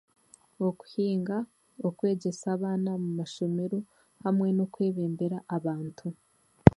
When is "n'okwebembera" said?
4.53-5.37